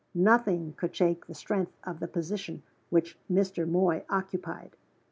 Nothing 0.15 0.73
could 0.77 0.95
shake 0.95 1.27
the 1.27 1.35
strength 1.35 1.73
of 1.83 1.99
the 1.99 2.07
position 2.07 2.63
which 2.89 3.19
Mr. 3.31 3.67
Moy 3.69 4.03
occupied. 4.09 4.75